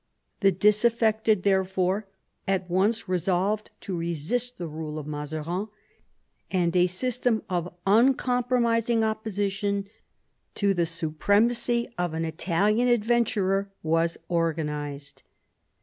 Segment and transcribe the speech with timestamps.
[0.39, 2.07] The disaffected, therefore,
[2.47, 5.67] at once resolved to resist the rule of Mazarin,
[6.49, 9.87] and a system of uncompromising opposition
[10.55, 15.21] to the supremacy of an Italian adventurer was organised.